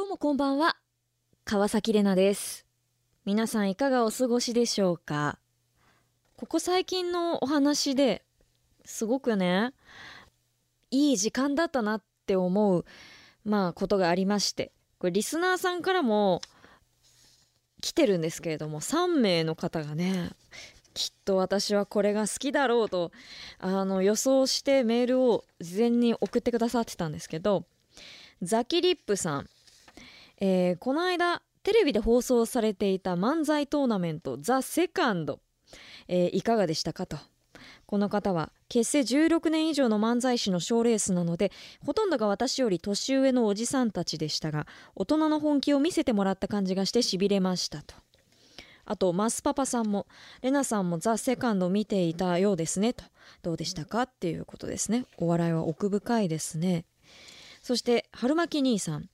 [0.00, 0.78] どうもこんばんは。
[1.44, 2.64] 川崎れなです。
[3.26, 5.38] 皆さんいかがお過ごしでしょうか？
[6.38, 8.22] ここ最近のお話で
[8.86, 9.74] すごくね、
[10.90, 12.86] いい時間だったなって思う、
[13.44, 16.40] まあことがありまして、これリスナーさんからも
[17.82, 20.30] 来てるんですけれども、3名の方がね、
[20.94, 23.12] きっと私はこれが好きだろうと、
[23.58, 27.66] あの予想してメールを事前に送ってくださってたんですけど、
[28.40, 29.50] ザキリップさん、
[30.40, 35.40] えーこの間テレビで放送されていた漫才トーナメントザ・セカンド、
[36.08, 37.18] えーいかがでしたかと。
[37.84, 41.52] この方は結成16年以上の漫才師の賞ーレースなので
[41.84, 47.94] ほとんどが私より年上のおじさんたちでしたが大人の本気を見せてもらった感じがしてしびれましたと。
[48.86, 50.06] あとマスパパさんも
[50.40, 53.04] レナさんもザ・セカンドを見ていたようですねと。
[53.42, 55.04] どうでしたかっていうことですね。
[55.18, 56.86] お笑いは奥深いですね。
[57.62, 59.09] そして春巻兄さん。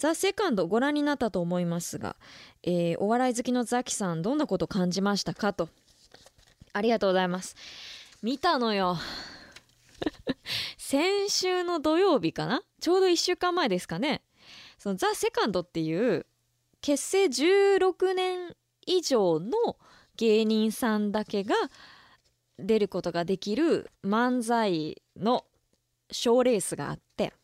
[0.00, 2.16] ザ・セカンドご覧になったと思いますが、
[2.62, 5.68] えーお笑い好きのザキさんどんなこと感じましたかと。
[6.72, 7.54] ありがとうございます。
[8.22, 8.96] 見たのよ。
[10.78, 12.62] 先週の土曜日かな？
[12.80, 14.22] ちょうど1週間前ですかね。
[14.78, 16.24] そのザ・セカンドっていう
[16.80, 19.76] 結成16年以上の
[20.16, 21.54] 芸人さんだけが
[22.58, 25.44] 出ることができる漫才の
[26.10, 27.34] 賞ーレースがあって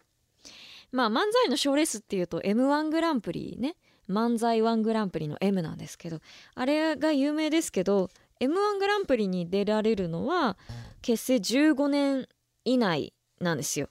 [0.93, 3.77] まあ漫才の賞レースっていうと M1 グランプリね
[4.09, 6.21] 漫才1グランプリの M なんですけど
[6.55, 8.09] あれが有名ですけど
[8.41, 10.57] M1 グランプリに出られるのは
[11.03, 12.29] 結成15年
[12.65, 13.89] 以内なんですよ。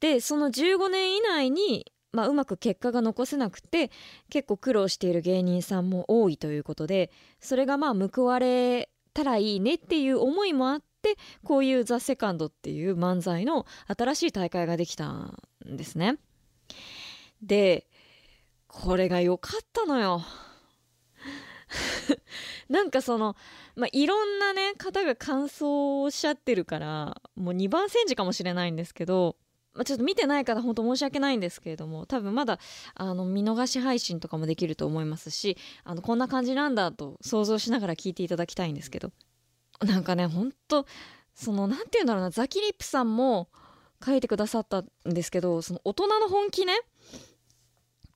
[0.00, 3.90] でその15年以内に、まあ、うまく結果が残せなくて
[4.30, 16.18] 結構苦労している芸人さんも多いということでそれがまあ報われたらいいねっていう思いもあってこういう「ザ・セカンドっていう漫才の新しい大会ができたですね。
[17.42, 17.86] で
[18.68, 20.22] これが良かったのよ。
[22.68, 23.36] なんかその、
[23.76, 29.36] まあ、いろんなね方が感想をおっしゃってるからもう2番煎じかもしれないんですけど、
[29.74, 32.58] まあ、ちょっと見てない方本当申し訳ないんですけれども多分まだ
[32.94, 39.12] あの見逃し配信とかもできると思いますしあのこんな感じなんだと想像しながら聞いていただきたいんですけど
[39.80, 40.86] なんかねほんと
[41.34, 43.48] そのなんて言うんだろうなザキリップさんも
[44.04, 46.74] 書いてくださったんですけどその大人の本気ね。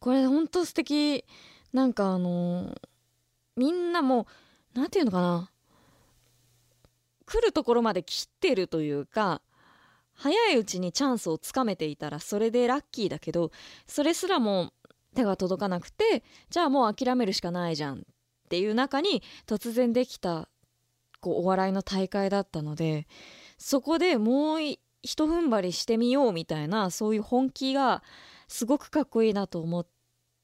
[0.01, 1.25] これほんと素敵。
[1.73, 2.75] なんかあの
[3.57, 4.27] みんなも
[4.75, 5.51] うなんていうのかな。
[7.27, 9.43] 来るところまで切ってるというか
[10.15, 13.51] 早いうちにチャンスをつかめていたらそれでラッキーだけど
[13.87, 14.73] それすらも
[15.15, 17.99] 手が届かなくてじゃあもう諦めるしかないじゃん。
[17.99, 20.49] っていう中に突然できた
[21.21, 23.09] こうお笑いの大会だったので
[23.59, 24.59] そこでもう
[25.07, 28.03] ひと踏ん張りしてみようみたいなそういう本気が
[28.49, 29.87] すごくかっこいいなと思っ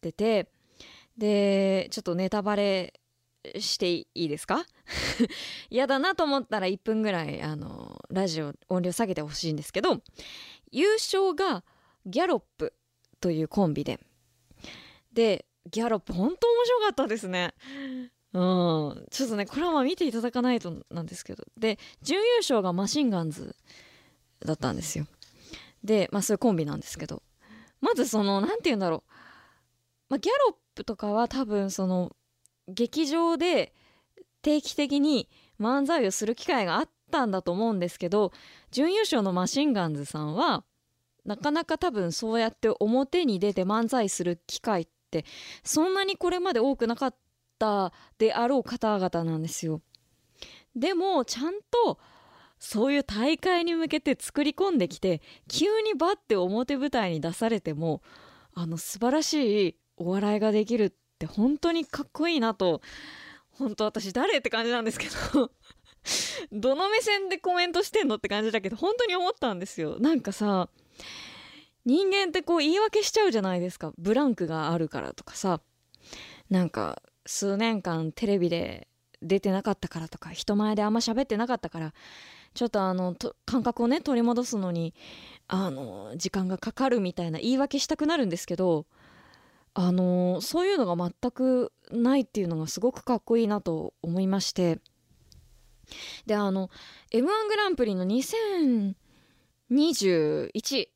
[0.00, 0.48] てて
[1.18, 2.94] でちょっとネタバレ
[3.58, 4.64] していいですか？
[5.68, 10.00] 嫌だなと思ったら1分ぐらいあのラジオ音量下げてほしいんですけど
[10.70, 11.64] 優勝が
[12.06, 12.72] ギャロップ
[13.20, 14.00] というコンビで。
[15.12, 17.54] でギャロップ本当面白かったですね。
[18.32, 19.06] うん。
[19.10, 21.44] ちょっとねこれはまあ見ていただかないとなんですけど。
[21.56, 23.54] で準優勝がマシンガンズ
[24.44, 25.06] だったんですよ。
[25.82, 27.22] でまあそういうコンビなんですけど。
[27.82, 29.12] まずその何て言うんだろう、
[30.08, 32.16] まあ、ギャロップとかは多分その
[32.68, 33.74] 劇場で
[34.40, 35.28] 定期的に
[35.60, 38.32] 漫才をする機会があったんだと思うんですけど
[38.70, 40.64] 準優勝のマシンガンズさんは
[41.24, 45.24] なかなか多分そうやって表に出て漫才する機会って
[45.62, 47.14] そんなにこれまで多くなかっ
[47.58, 49.82] たであろう方々なんですよ。
[50.74, 51.98] でもちゃんと
[52.64, 58.02] そういう大会に向けて作り込んできて急にバッて表舞台に出されても
[58.54, 62.80] あの素晴らしいお笑いができるって本当にかっこいいなと
[63.50, 65.50] 本当私誰って感じなんですけど
[66.52, 69.98] どの目線でコメントしてんのって感じだけど本当に思ったんですよ。
[69.98, 70.68] なんかさ
[71.84, 73.92] 人間ってこう言い訳しちゃうじゃないですか。
[73.98, 75.60] ブランクがあるからとかさ。
[76.48, 78.86] なんか数年間テレビで
[79.22, 81.94] 出てなかったからとか人前であんま喋ってなかったから
[82.54, 83.14] ちょっとあの
[83.46, 84.94] 感覚をね取り戻すのに
[85.48, 88.86] あの時間がかかるみたいな言い訳したくなるんですけど
[89.74, 94.80] あのそういうのが全くないっていうのがすごくかっこいいなと思いまして。
[96.26, 96.70] であの
[97.10, 100.88] m 1グランプリの2021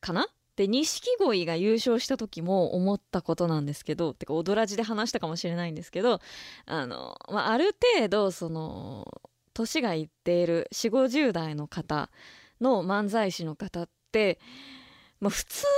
[0.00, 0.28] かな？
[0.56, 6.20] で錦鯉が優勝した時も思ったことなんですけどてか踊らじで話したかもしれないんですけど
[6.64, 9.20] あの、まあ、ある程度その
[9.56, 12.10] 年がいっている4 5 0代の方
[12.60, 14.38] の漫才師の方って
[15.18, 15.68] まあ、普通考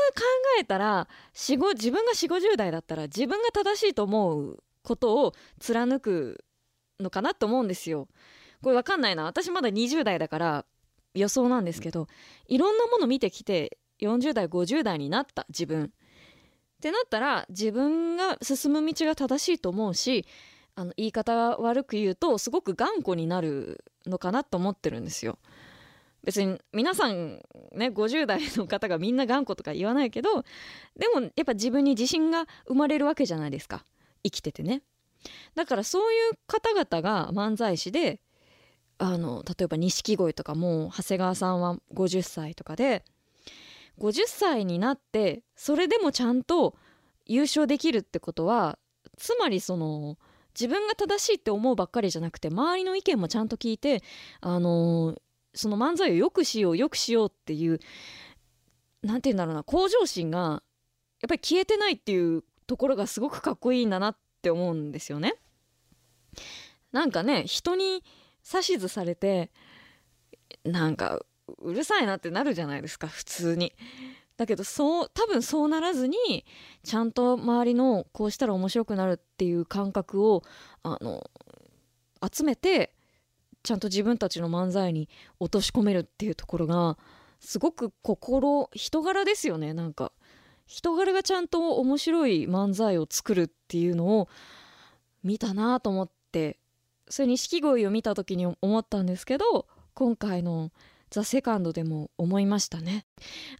[0.60, 1.68] えたら自分
[2.04, 6.44] が4 5 0代だったら自分が正しいと思うことを貫く
[6.98, 8.08] のかなと思うんですよ。
[8.62, 10.64] これわかんないな私まだ20代だから
[11.14, 12.08] 予想なんですけど
[12.48, 15.88] いろんなもの見てきて40代50代になった自分っ
[16.80, 20.26] てなったら自分が進む道が正しいと思うし
[20.78, 25.40] あの言い方悪く言うとすごく頑固になるのかなと思ってるんですよ。
[26.22, 27.42] 別に皆さん
[27.72, 30.44] ね50代の方がみんな頑固とか言わないけど
[30.96, 33.84] でもやっぱ自分に自信が生まれるわけじゃないですか
[34.22, 34.82] 生きててね
[35.54, 38.20] だからそういう方々が漫才師で
[38.98, 43.04] あの例えば錦鯉とかも長谷川さんは50歳とかで
[43.98, 46.76] 50歳になってそれでもちゃんと
[47.26, 48.78] 優勝できるってことは
[49.16, 50.18] つまりその
[50.58, 54.02] 自分が正しいって思うばっかりじゃなくて周りの意見もちゃんと聞いて
[54.40, 55.14] あの
[55.54, 57.78] その漫才を良くしよう良くしようっていう
[59.02, 60.62] 何て言うんだろうな向上心が
[61.20, 65.34] やっぱり消えてないっていうところがすごくかっこいいんだなって思うんですよね。
[66.92, 68.02] なんかね人に
[68.52, 69.50] 指図されて
[70.64, 71.20] なんか
[71.58, 73.72] うるさいなってなるじゃないですか普通に。
[74.38, 76.16] だけどそう多分そうならずに
[76.84, 80.44] ちゃんと周りのこうしたら面白くなるっていう感覚を
[80.84, 81.28] あの
[82.32, 82.94] 集めて
[83.64, 85.08] ちゃんと自分たちの漫才に
[85.40, 86.96] 落とし込めるっていうところが
[87.40, 89.74] すごく心人柄ですよね。
[89.74, 90.12] なんか
[90.66, 94.28] 人柄がちゃんと面白い漫才を作るっていうのを
[95.24, 96.58] 見たなと思って
[97.08, 100.70] それ錦鯉を見た時に思ったんですけど今回の
[101.10, 103.06] ザ・セカンドでも思いましたね。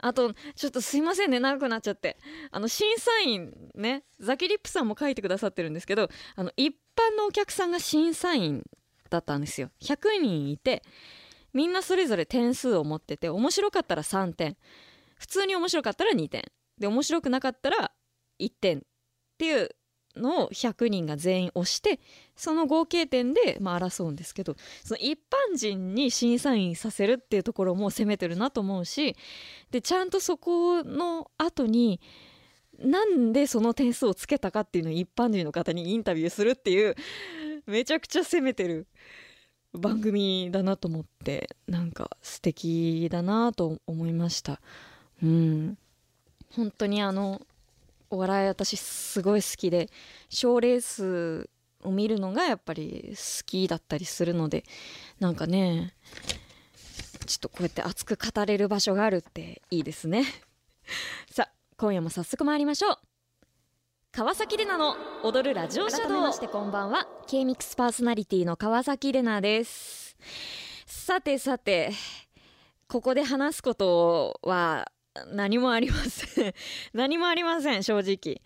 [0.01, 2.19] あとちょっとすいませんね長くなっちゃって。
[2.51, 8.65] あの審査員ねザキリップさんも書いてくださってるんですけどあの一般のお客さんが審査員
[9.11, 9.71] だったんですよ。
[9.81, 10.83] 100人いて
[11.53, 14.57] みんなそれぞれ点数を持ってて面白かったら3点。
[15.17, 16.43] 普通に面白かったら2点。
[16.79, 17.93] で面白くなかったら
[18.39, 18.81] 1点っ
[19.39, 19.71] ていう
[20.19, 22.01] の100人が全員押して
[22.37, 29.17] その合計点で、まあ、争うんですけどその一般人に審査員させるっていうところも攻めてるなと思うし
[29.71, 32.01] でちゃんとそこの後に
[32.79, 36.95] なんでその点数をつけたかっていうのを一般人の方にインタビューするっていう
[37.67, 38.87] めちゃくちゃ攻めてる
[39.73, 44.61] 番組だなと思ってなんか素敵だなと思いました。
[45.23, 45.79] うん。
[46.55, 47.43] 本当にあの
[48.11, 49.91] お笑い私すごい好きで
[50.29, 51.51] 賞ーレース
[51.85, 54.65] を見るのがやっぱり好きだったりするので
[55.21, 55.95] なんかね
[57.27, 60.25] ちょっとこうやって熱く語れる場所があるっていいですね。
[61.31, 62.99] さあ今夜も早速参りましょう。
[64.11, 70.17] 川崎レナの踊るラジオシャドウましてこんばんは K-MIX パーソナリティの川崎レナです。
[70.87, 71.93] さてさて
[72.89, 74.91] ここで話すことは
[75.27, 76.55] 何もありません。
[76.95, 78.43] 何もありません正直。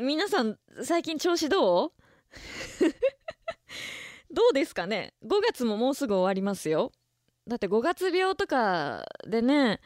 [0.00, 1.92] 皆さん最近調子どう？
[4.30, 6.92] どうですかね？5月ももうすぐ終わりますよ。
[7.46, 9.80] だって5月病とかでね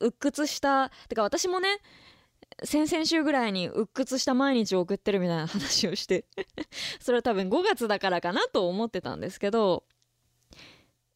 [0.00, 1.80] 鬱屈したてか私もね
[2.64, 6.26] 先々週ぐらいに鬱屈した毎日を送ってるみたいな話をして
[7.00, 9.84] それは多分5月だからかなと思ってたんですけど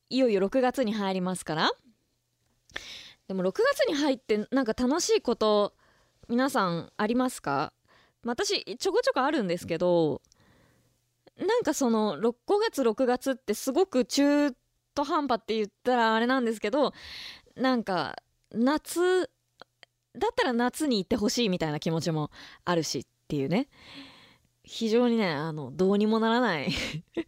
[0.09, 1.71] いよいよ6月に入りますから。
[3.29, 5.75] でも6月に入ってなんか楽しいこと
[6.29, 7.73] 皆さんありますか？
[8.25, 10.23] 私ちょこちょこあるんですけど
[11.39, 12.35] なんかその5
[12.71, 14.53] 月6月ってすごく中
[14.95, 16.93] 途半端って言ったらあれなんですけど
[17.57, 18.17] なんか
[18.53, 19.31] 夏
[20.17, 22.31] だったら夏に行ってほしいみたいな気持ちも
[22.65, 23.69] あるしっていうね。
[24.65, 26.71] 非常にねあのどうにもならない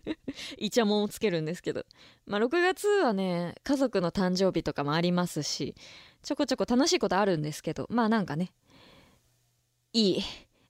[0.59, 1.85] イチャモンをつけるんですけど、
[2.27, 5.75] まあ、6月はね家族の誕生日とかもありますし
[6.23, 8.53] ちょこちょこ楽しいことあるんですけどまあなんかね
[9.93, 10.23] いい。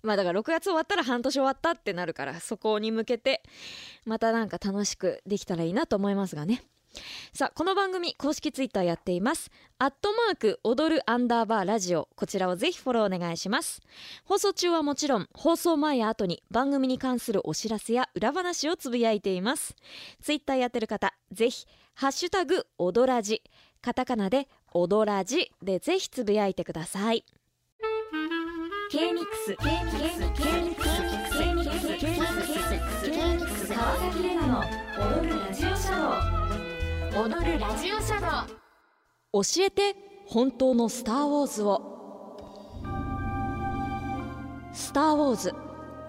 [0.02, 3.42] まあだから6月終わったら半年終わったってなるからそこに向けて
[4.04, 6.62] またなんか楽しくできたらいいなと思いますがね。
[7.32, 9.50] さあこの番組公式ツイッターやっています。
[9.78, 12.08] アットマーク踊るアンダーバーラジオ。
[12.16, 13.80] こちらをぜひフォローお願いします。
[14.24, 19.76] 放送中はもちろん放送前や後に番組に関するお知らせや裏話をつぶやいています。
[20.22, 23.42] ツイッターやってる方ぜひハッシュタグ踊らじ。
[23.82, 27.24] カタカナで踊らじでぜひつぶやいてください。
[28.90, 29.26] K-MIX
[29.56, 30.96] K-MIX
[33.74, 34.60] 川崎レナの
[35.20, 36.45] 踊るラジオシャドウ。
[37.16, 38.52] 踊るラジオシャド
[39.38, 39.96] ウ教えて
[40.26, 41.80] 本当のスター・ウォーズを。
[44.74, 45.54] スター・ウォーズ。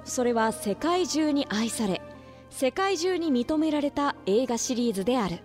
[0.04, 2.02] それは世界中に愛され
[2.50, 5.40] 世界中に認められた映画シリーズである。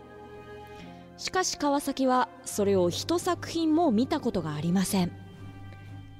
[1.16, 5.12] しかし川崎はそれを一作品も見たことがありません。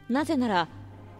[0.08, 0.68] なぜなら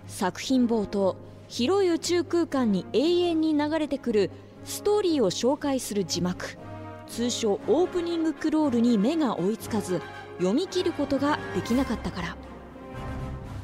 [0.06, 1.16] 作品冒頭
[1.48, 4.30] 広い宇宙空間に永遠に流れてくる
[4.62, 6.56] ストーリーを紹介する字幕。
[7.12, 10.00] 通称オープニングクロールに目が追いつかず
[10.38, 12.36] 読み切ることができなかったから。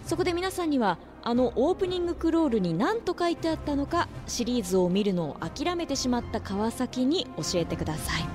[0.05, 8.29] そこで皆さんにはあのオープニングクロールに何と書いてあったのかシリーズを見るのを諦めてしまった川崎に教えてください。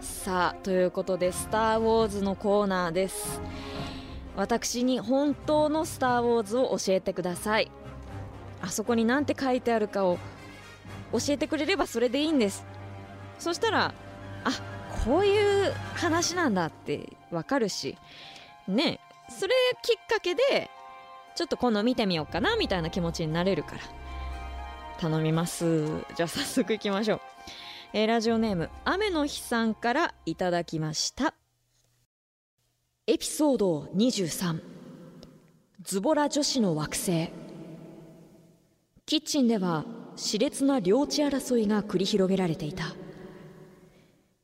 [0.00, 3.42] さあということで「スター・ウォーズ」のコーナーです。
[4.34, 7.70] 私に本当の「スター・ウォーズ」を教えてください。
[8.62, 10.18] あそこに何て書いてあるかを
[11.12, 12.64] 教えてくれればそれでいいんです。
[13.40, 13.94] そしたら
[14.44, 14.50] あ
[15.04, 17.96] こういう話なんだってわかるし
[18.68, 20.70] ねそれきっかけで
[21.34, 23.80] ちょっと今度見てみようかなみたいな気持ちになれるから
[25.00, 25.88] 頼みます。
[26.14, 27.20] じゃあ早速いきましょう、
[27.94, 31.34] えー、ラジオネーム雨の日さんからいただきました。
[33.06, 34.60] エピソード23
[35.82, 37.30] ズボラ女子の惑星。
[39.06, 42.84] キッチンでは熾烈な領地争いが繰り広げられていた。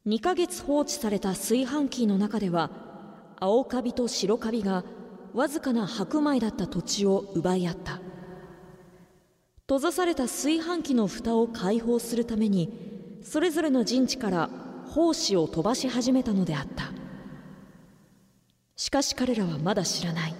[0.06, 2.70] 2ヶ月放置された炊飯器の中では
[3.40, 4.84] 青カビと白カビが
[5.34, 8.00] わずかな白米だった土地を奪い合った。
[9.62, 14.48] 閉ざされた炊飯器の蓋を開放するためにそれぞれの陣地から
[14.94, 16.92] 胞子を飛ばし始めたのであった。
[18.76, 20.34] しかし彼らはまだ知らない。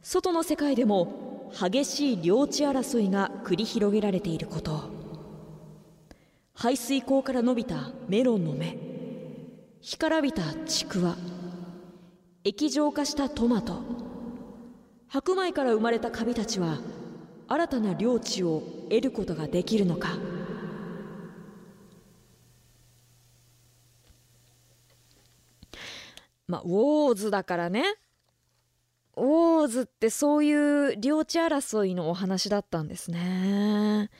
[0.00, 4.72] 外の世界でも激しい領地争いが繰り広げられていること。
[4.72, 4.93] を
[6.54, 8.78] 排水溝から伸びたメロンの芽。
[9.80, 11.16] 干からびたちくわ。
[12.44, 13.82] 液状化したトマト。
[15.08, 16.78] 白米から生まれたカビたちは
[17.48, 20.10] 新たな領地を得ることができるのか。
[26.46, 27.84] まあウォーズだからね。
[29.16, 34.10] ウォーズってそういう領地争いのお話だったんですね。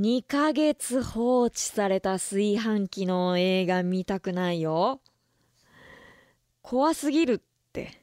[0.00, 5.02] 2ヶ月放置された炊飯器の映画見たくないよ。
[6.62, 7.40] 怖すぎるっ
[7.74, 8.00] て。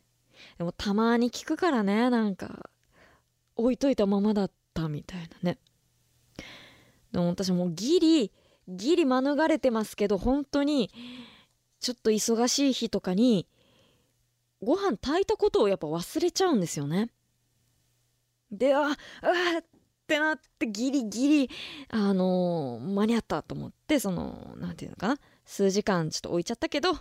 [0.60, 2.70] でもたまに聞くからね、なんか、
[3.56, 5.58] 置いといたままだったみたいなね。
[7.12, 8.32] でも私もうギリ、
[8.68, 10.92] ギリ免れてますけど、本当に、
[11.80, 13.48] ちょっと忙しい日とかに、
[14.62, 17.10] ご飯炊いたことをやっぱ忘れちゃうんですよね。
[18.52, 18.96] で、あ、あ
[20.08, 21.50] ってなってギリギリ
[21.90, 26.98] あのー、間に合ったと思ってその何て言うのかな数時間ちょっと置いちゃったけど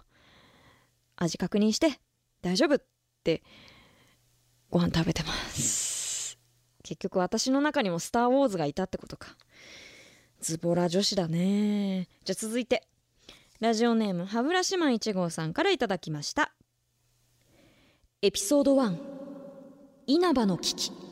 [1.15, 2.01] 味確認して
[2.43, 2.83] 大丈夫っ
[3.23, 3.45] て
[4.71, 6.37] ご飯食べてます。
[6.83, 9.37] 結局私の中にも「スター・ウォーズ」がいたってことか。
[10.41, 12.09] ズボラ女子だね。
[12.25, 12.87] じゃあ続いて
[13.61, 16.53] ラジオネーム歯ブラシマン1号さんからいただきました。
[18.21, 18.99] エピソード1
[20.09, 21.06] 稲葉の危機。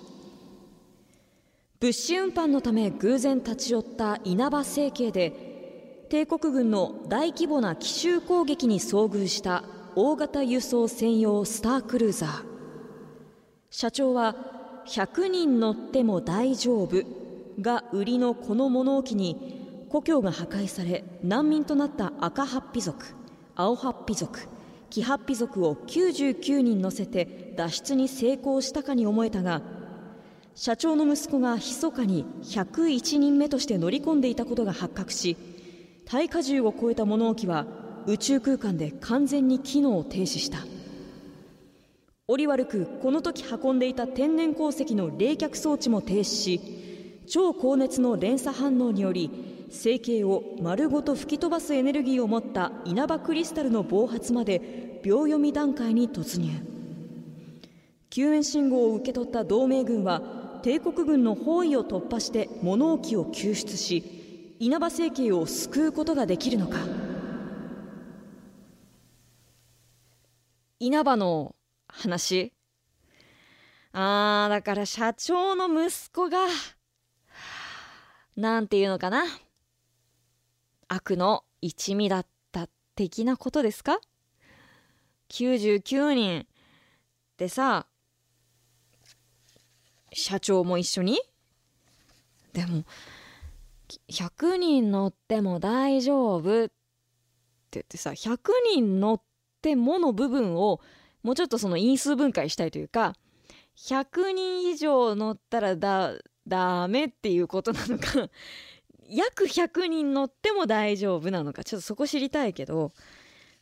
[1.85, 9.64] 物資運搬のため偶然立ち寄った稲葉整形で帝国軍の大規模な奇襲攻撃に遭遇した
[9.95, 12.45] 大型輸送専用スタークルーザー。
[13.69, 14.35] 社長は
[14.87, 17.03] 100人乗っても大丈夫
[17.61, 23.05] が売りのこの物置に故郷が破壊され難民となった赤ハッピ族
[23.57, 24.41] 青ハッピ族
[24.88, 29.61] 黄ハッピ族を99人乗せて脱出に成功したかに思えたが
[30.56, 35.37] 社長の息子が密かに101人目として乗り込んでいたことが発覚し
[36.06, 37.66] 耐荷重を超えた物置は
[38.06, 40.58] 宇宙空間で完全に機能を停止した。
[42.26, 46.61] 折悪くこの時運んでいた天然鉱石の冷却装置も停止し
[47.26, 49.30] 超高熱の連鎖反応により
[49.70, 56.50] 成形を丸ごと吹き飛ばすエネルギーを持った稲葉クリスタルの暴発まで秒読み段階に突入。
[58.08, 66.78] 救援信号を受け取った同盟軍は帝国軍の包囲を突破して物置を救出し稲葉政権を救うことができるのか。
[70.80, 71.54] 稲葉の
[71.87, 72.54] 話。
[73.92, 76.38] あーだから社長の息子が
[78.35, 79.25] なんていうのかな。
[80.88, 84.00] 悪の一味だった的なことですか
[85.28, 86.47] ？99人っ
[87.37, 87.87] てさ
[90.14, 91.21] 社長も一緒に？
[92.52, 92.85] でも
[94.09, 96.73] 100人乗っても大丈夫って
[97.73, 98.38] 言ってさ100
[98.75, 99.23] 人乗っ
[99.61, 100.80] てもの部分を
[101.23, 103.14] もうちょっとその因数分解したいというか
[103.76, 106.14] 100人以上乗ったらだ
[106.47, 108.30] ダメっていうことなのか
[109.09, 111.64] 約100人乗っても大丈夫なのか？
[111.64, 112.92] ちょっとそこ知りたいけど、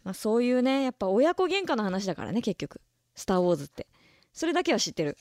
[0.05, 2.81] まあ、そういうねやっぱ親子喧嘩の話だからね結局
[3.17, 3.87] 「スター・ウォーズ」って。
[4.33, 5.17] それだけは知ってる。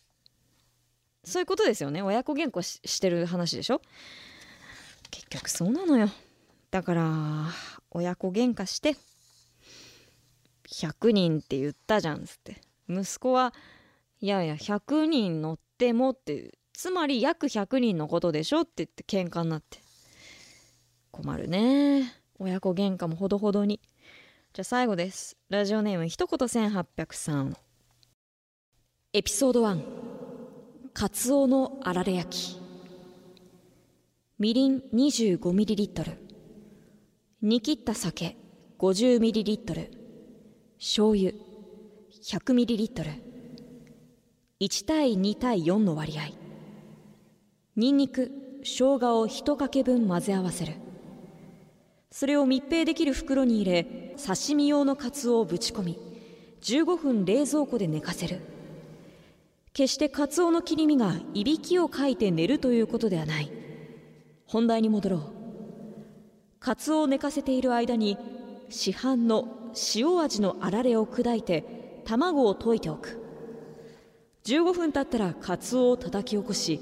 [1.24, 2.02] そういうことですよね。
[2.02, 3.82] 親子喧嘩ししてる話でしょ？
[5.12, 6.10] 結局そうなのよ。
[6.72, 7.48] だから
[7.92, 8.96] 親子喧嘩して
[10.68, 12.62] 100人って言ったじゃんっつって。
[12.90, 13.54] 息子は
[14.20, 19.80] いやいや100人乗ってもってつまり約100人のことでしょって言って喧嘩になって。
[21.12, 22.14] 困るね。
[22.40, 23.80] 親子喧嘩もほどほどに。
[24.54, 25.38] じゃあ最後です。
[25.50, 27.54] ラジオネーム一言1803
[29.14, 30.11] エピソード1
[30.94, 32.60] カツオのあられ焼き。
[34.40, 36.18] みりん 25ml
[37.42, 38.36] 煮切った酒
[38.78, 39.90] 50ml
[40.78, 41.32] 醤油
[42.22, 46.24] 100ml1 対2対4の割合。
[47.78, 48.30] にんにく
[48.64, 50.74] 生姜を1かけ分混ぜ合わせる。
[52.12, 55.98] それを密閉できる袋に入れ刺身用のカツオをぶち込み
[56.62, 58.42] 15分冷蔵庫で寝かせる。
[59.74, 63.52] 決してカツオの切り身がいびきをかいて寝るということではない。
[64.46, 65.22] 本題に戻ろう。
[66.60, 68.18] カツオを寝かせている間に
[68.70, 73.22] 市販の塩味のあられを砕いて卵を溶いておく。
[74.44, 76.82] 15分経ったらカツオを叩き起こし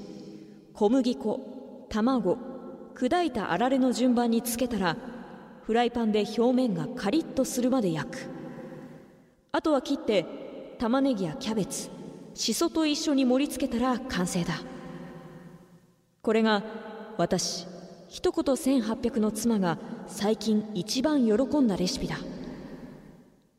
[0.74, 2.38] 小麦粉卵
[2.94, 4.96] 砕いたあられの順番につけたら
[5.62, 8.18] フライパンで表面がカリッとするまで焼く。
[9.52, 11.99] あとは切って玉ねぎやキャベツ
[12.34, 14.62] しそと一緒に盛り付けたら完成だ。
[16.22, 16.62] これが
[17.16, 17.66] 私
[18.08, 22.18] 一言1800の妻が最近一番喜んだレシピだ。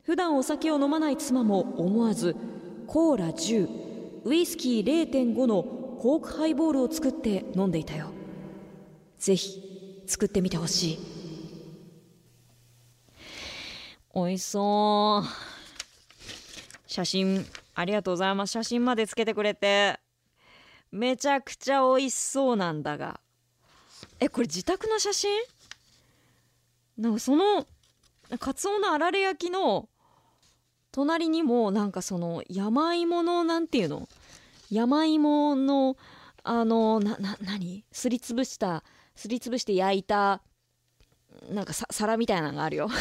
[0.03, 2.35] 普段お酒を飲まない妻も思わず
[2.87, 3.69] コーラ10
[4.25, 5.63] ウイスキー0.5の
[5.99, 8.07] コークハイボールを作って飲んでいたよ。
[9.17, 10.99] ぜひ作ってみてほしい。
[14.13, 15.27] おいしそう。
[16.87, 17.45] 写真。
[17.73, 18.51] ありがとうございます。
[18.51, 19.99] 写真までつけてくれて。
[20.91, 23.21] めちゃくちゃ美味しそうなんだが。
[24.19, 25.29] えこれ自宅の写真？
[26.97, 27.65] なんかその
[28.39, 29.87] カツオのあられ焼きの
[30.91, 34.09] 隣にもなんかその山芋のなんていうの？
[34.69, 35.95] 山芋の
[36.43, 37.85] あのなな何？
[37.91, 38.83] すりつぶした
[39.15, 40.41] すりつぶして焼いた
[41.49, 42.89] なんか皿みたいなのがあるよ。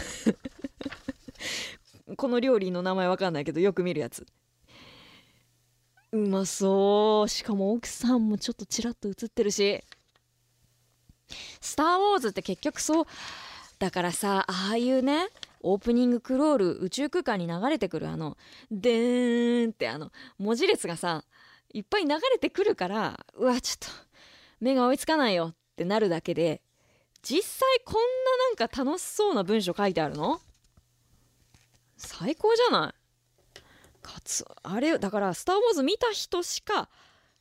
[2.16, 4.26] この料理の名前わかんないけどよく見るやつ。
[6.12, 7.28] うまそう。
[7.28, 9.82] しかも奥さんもちょっとちらっと映ってるし
[11.60, 13.06] 「スター・ウォーズ」って結局そう。
[13.78, 15.28] だからさああいうね
[15.62, 18.36] オープニングクロール宇宙空間に流れてくるあの
[18.70, 21.24] 「でーん」ってあの文字列がさ
[21.72, 23.86] いっぱい流れてくるからうわちょっと
[24.60, 26.60] 目が追いつかないよってなるだけで
[27.22, 30.40] 実際こんななんか楽しそうな文章書いてあるの？
[31.96, 32.99] 最高じゃない？
[34.02, 36.88] カツあれだから「スター・ウォーズ」見た人しか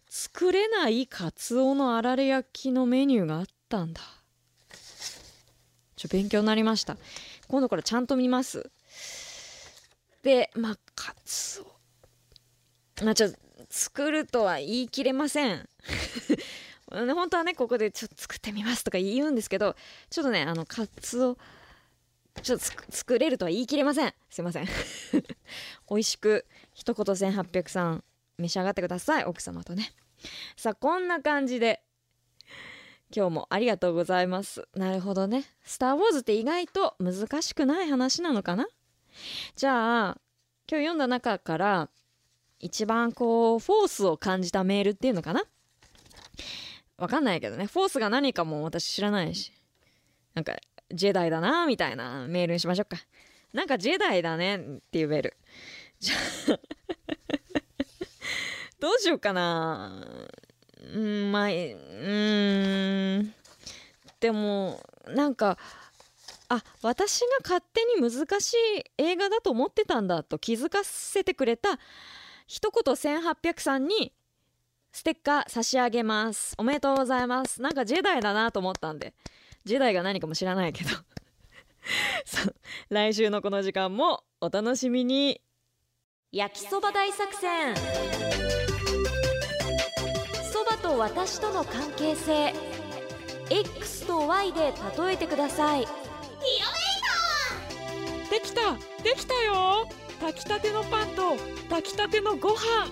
[0.10, 4.02] 作れないカツオのあられ焼きのメニューがあったんだ。
[5.96, 6.98] ちょ勉強になりました。
[7.48, 8.72] 今度からちゃんと見ます。
[10.24, 13.04] でまあカツオ。
[13.04, 13.38] まあちょっと
[13.70, 15.70] 作るとは言い切れません。
[16.90, 19.76] 本当はねここでちょっと作ってみますとか言うんですけど
[20.10, 21.38] ちょっとねあのカツオ
[22.42, 24.14] ちょっと作れるとは言い切れません。
[24.30, 24.66] すいません。
[25.90, 28.02] 美味しく一言18003
[28.38, 29.26] 召し上がってください。
[29.26, 29.94] 奥様とね。
[30.56, 31.82] さあこんな感じで
[33.16, 34.68] 今日もありがとうございます。
[34.74, 35.46] なるほどね。
[35.64, 38.68] スター・ウォーズって意外と難しくない話なのかな？
[39.56, 40.22] じゃあ
[40.70, 41.90] 今日読んだ中から
[42.60, 45.44] 一番こうフォースを感じたメールっていうのかな？
[46.98, 47.66] わかんないけどね。
[47.66, 49.54] フォースが何かも私知らないし。
[50.36, 50.56] なんか
[50.92, 52.98] ジェダイだなみたいなメールにしましょうか。
[53.54, 54.60] なんかジェダイだねっ
[54.92, 55.38] ていうメール。
[56.00, 56.16] じゃ
[56.54, 56.60] あ
[58.80, 60.06] どうしようかな。
[60.94, 63.34] うんまあうん。
[64.20, 65.58] でもなんか
[66.50, 68.56] あ私が勝手に難しい
[68.98, 71.80] 映画だと思ってたんだと気づかせてくれた
[72.48, 74.14] 一言1800さんに
[74.92, 76.56] ステッカー差し上げます。
[76.58, 77.62] おめでとうございます。
[77.62, 79.14] なんかジェダイだなと思ったんで。
[79.66, 80.90] ジェダイが何かも知らないけど。
[82.26, 82.56] そう。
[82.90, 85.42] 来週のこの時間もお楽しみに。
[86.32, 87.76] 焼きそば大作戦。
[90.52, 92.54] そばと私との関係性。
[93.50, 95.88] X と Y で例えてください。
[98.30, 98.74] できた。
[99.04, 99.88] できたよ。
[100.20, 101.36] 炊きたてのパンと
[101.70, 102.88] 炊きたてのご飯。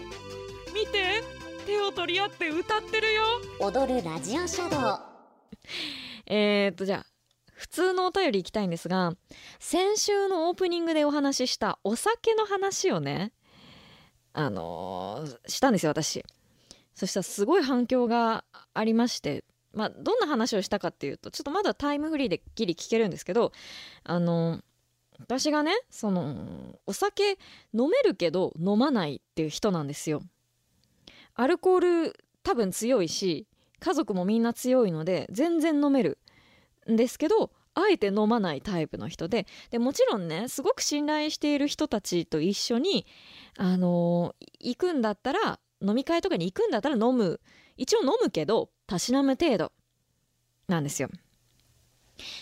[0.73, 1.38] 見て。
[1.67, 3.23] 手を取り合って歌ってるよ。
[3.60, 4.99] 踊るラジオシャドウ
[6.27, 7.05] えー、っとじゃあ
[7.53, 9.13] 普通のお便りいきたいんですが
[9.59, 13.31] 先週のオープニングでお話ししたお酒の話をね
[14.33, 16.23] あのー、したんですよ私。
[16.93, 23.51] そしたらすごい反響がありましてまあどんな話をしたかっていうとちょっとまだタイムフリーでギリ聞けるんですけど
[24.03, 24.61] あのー、
[25.19, 27.37] 私がねそのお酒
[27.73, 30.21] 飲めるけど飲まないっていう人なんですよ。
[31.35, 33.47] アルコール多分強いし
[33.79, 36.17] 家族もみんな強いので全然飲める。
[36.89, 43.05] んですけどあえて飲まないタイプの人ででもちろんねすごく信頼している人たちと一緒に、
[43.57, 47.39] あのー、行くんだったら飲み会とかに行くんだったら飲む。
[47.75, 49.71] 一応飲むけどたしなむ程度。
[50.67, 51.09] なんですよ。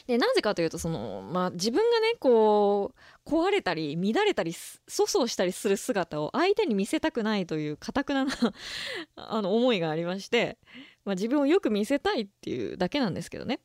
[0.07, 2.93] でなぜかというとその、まあ、自分がねこ
[3.25, 4.53] う壊れたり乱れたり
[4.89, 8.31] 粗相したりする姿を相手に見せたくないというかたくなな
[9.17, 10.57] あの思いがありまして、
[11.05, 13.59] まあ、自分をよく見せたいっていうだけなんですけどね。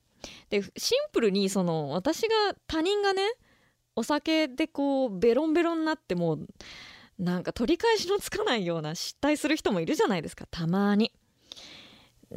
[0.51, 2.29] でシンプルにその私が
[2.67, 3.23] 他人がね
[3.97, 6.39] お酒でこうベロンベロンになっても
[7.19, 11.13] なんか取り返しのつかないような失態する人もいるじゃないですかたまに。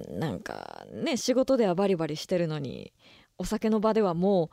[0.10, 2.94] なんかね仕事ではバリバリしてるのに
[3.38, 4.50] お酒の場ではも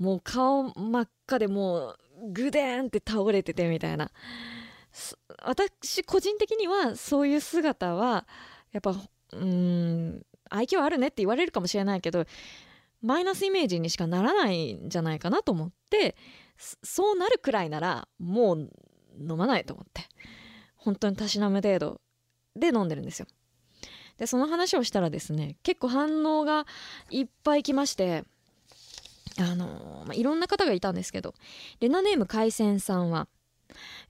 [0.00, 1.98] うもう顔真っ赤でもう
[2.32, 4.10] グデーンって倒れててみたいな
[5.44, 8.26] 私個人的にはそういう姿は
[8.72, 8.94] やっぱ
[9.32, 12.24] うん愛嬌あるねって言われるかもしれないけど
[13.02, 16.16] マイナスイメージにしかならないんじゃないかなと思って
[16.56, 18.70] そうなるくらいならもう
[19.20, 20.02] 飲まないと思って。
[20.78, 22.00] 本当にたしなむ程度
[22.56, 23.26] で飲んでるんですよ。
[24.16, 26.66] でその話をしたらですね結構反応が
[27.10, 28.24] いっぱい来まして
[29.40, 31.32] あのまあ、いろんな方がいたんですけど
[31.78, 33.28] レナネーム海鮮さんは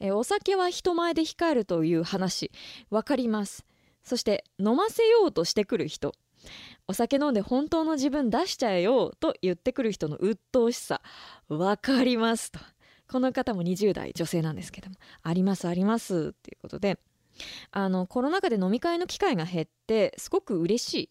[0.01, 2.51] えお酒は人前で控えるという話
[2.91, 3.67] 分かります。
[4.09, 6.15] そして飲ませようとしてくる人。
[6.87, 11.01] お酒飲んで本当の自分出しちゃえよと言ってくる人の鬱陶しさ。
[11.49, 12.59] 分かりますと。
[13.11, 14.97] この方も20代女性なんですけども。
[15.23, 16.33] ありますあります。
[16.33, 16.99] っていうことで。
[17.71, 21.11] あのコロナ禍で飲み会の機会が減ってすごく嬉しい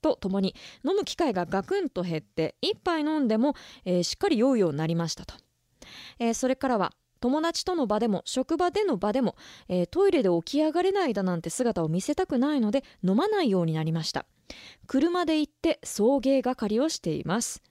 [0.00, 5.34] とともに飲む機会がガクンと減って1杯飲んでも、えー、しっかり酔うようになりましたと、
[6.18, 9.36] えー、それからは友達との場でも職場での場でも、
[9.68, 14.26] えー、トイレで起き上がれないだなんて姿を見せたくないので飲まないようになりました。
[14.86, 17.62] 車で行って送迎係をしています。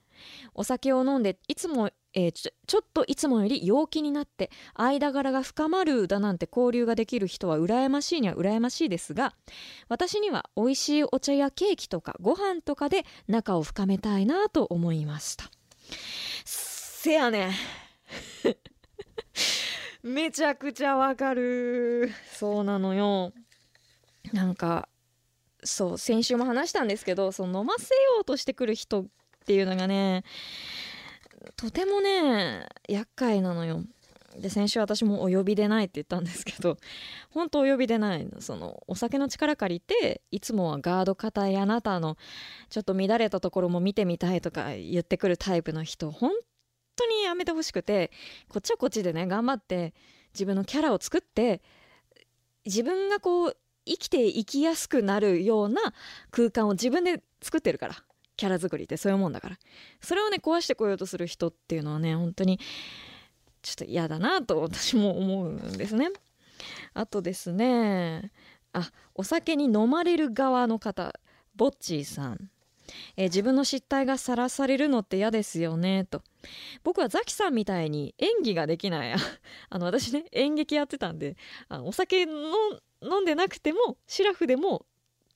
[0.54, 9.36] お酒を飲んでいつもえー、ちょちょっといつもより陽気になって間柄が深まるだなんて交流ができる人は羨ましいには羨ましいですが
[9.88, 15.46] 私には美味しいお茶やケーキとかご飯とかで仲を深めたいなと思いました。
[16.44, 17.54] せやね
[20.04, 22.12] めちゃくちゃわかる。
[22.34, 23.34] そうなのよ。
[24.34, 24.90] なんか
[25.64, 29.06] そう先週も話したんですけどその飲ませようとしてくる人っ
[29.46, 30.24] ていうのがね
[31.56, 33.84] とてもね厄介なのよ。
[34.38, 36.78] で先週私もお呼びでないって言ったんですけど
[37.32, 42.18] 本当お呼びでないそのお酒の力借りていつもはガード硬いあなたの
[42.70, 46.32] ちょっと乱れたところも見てみたいとか言ってくるタイプの人本
[46.98, 48.12] 当にやめてほしくて
[48.50, 49.94] こっちはこっちでね頑張って
[50.34, 51.62] 自分のキャラを作って
[52.66, 55.82] 自分がこう生きていきやすくなるような
[56.32, 57.96] 空間を自分で作ってるから
[58.36, 59.58] キャラ作りってそういうもんだから。
[60.02, 62.60] それをね壊してこようとする人っていうのはね本当に
[63.62, 66.10] ちょっと嫌だなと私も思うんですね。
[66.94, 68.32] あとですね
[68.74, 71.14] あお酒に飲まれる側の方
[71.56, 72.52] ぼっちーさん。
[73.16, 76.22] え自分の失態がさらされるのって嫌ですよねと。
[76.84, 79.16] 僕はザキさんみたいに演技ができない。
[79.70, 81.36] あの私ね演劇やってたんで
[81.70, 82.34] あお酒の
[83.02, 84.86] 飲んでなくてもシラフでも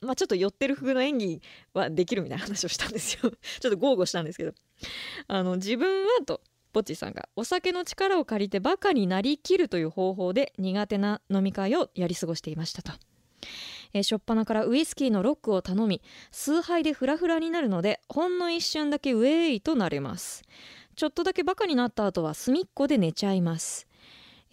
[0.02, 1.42] まあ、ちょっと寄ってる風の演技
[1.74, 3.30] はできるみたいな話をしたんですよ。
[3.60, 4.52] ちょっと豪語したんですけど。
[5.28, 6.40] あの自分はと
[6.72, 12.92] ぼっちさんがお酒の力を借りてバカになりきるという方法で苦手な飲み会をやり過ごしていましたと。
[13.94, 20.42] えー、初っ端からウイスキーのロックを頼み数杯でフラフラになるのでほんの一瞬だけウェイとなれます
[20.96, 23.86] ちょっとだけバカになった後は隅っこで寝ちゃいます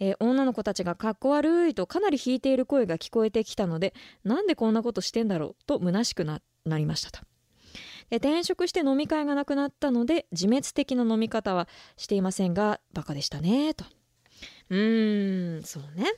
[0.02, 7.20] えー、女の子たちがかっこ悪いとかなり引いている声が聞こえてきたのでなんでこんなことしてんだろうと虚しくなりましたと。
[8.08, 13.84] で転職して飲み会がなくなったので自滅的な飲み方はしていませんがバカでしたねと。
[14.70, 16.12] うーんそうね。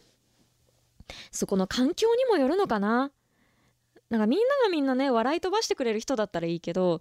[1.30, 3.10] そこの環境にもよるのかな？
[4.10, 7.00] なんかみんながみんなね笑い飛ばしてくれる人だったらいいけど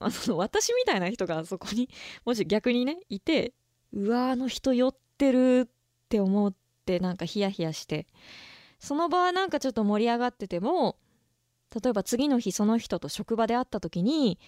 [0.00, 1.90] あの私みたいな人がそこに
[2.24, 3.52] もし逆にねいて
[3.92, 6.54] うわあの人酔ってるって思っ
[6.86, 8.06] てなんかヒヤヒヤして
[8.78, 10.96] その場はなんかちょっと盛り上がってても
[11.82, 14.38] 例えば次の日その人と職場で会った時に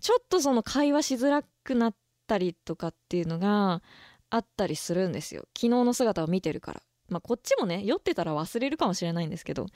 [0.00, 1.94] ちょっとその会話しづらくなっ
[2.26, 3.82] たりとかっていうのが
[4.30, 6.82] あったりするんですよ昨日の姿を見てるから
[7.14, 9.66] まあこっちもね酔ってたら忘れるかもしれないんですけど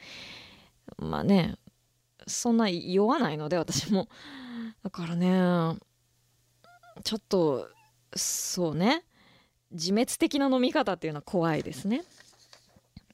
[0.99, 1.57] まあね
[2.27, 4.09] そんな酔わないので私も。
[4.83, 5.79] だからね
[7.05, 7.69] ちょっと
[8.15, 9.05] そうね
[9.71, 12.05] 自滅的な飲み方っていうのは怖いですね。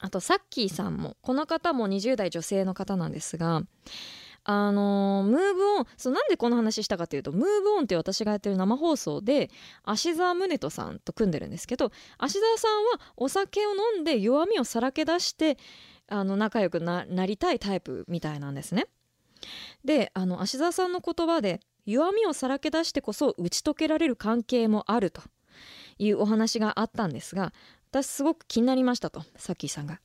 [0.00, 3.62] あとサッキーさんもこの方も20代女性の方なんですが
[4.44, 9.50] あのー、ムーブオンそうなんでこの話したかというとムーブオンって私がやってる生放送で
[9.84, 15.56] 芦沢宗人さんと組んでるんですけど芦沢さんはお酒を飲んで弱みをさらけ出して
[16.08, 18.86] あの仲良くなりたいタイプみたいなんですね。
[19.84, 25.22] であの芦沢さんの言葉で弱みをさらけ出してこそ打ち解けられる関係もあると
[25.98, 27.52] いうお話があったんですが
[27.90, 30.00] 私すごく気になりましたとサッキーさんが。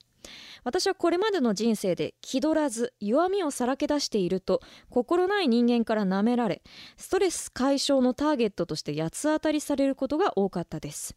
[0.64, 6.62] 私はこれまでの人生で気取らず弱みをさらけ出していると心ない人間から舐められ
[6.98, 11.16] ストレス解消のターゲットとして八つ当たりされることが多かったです。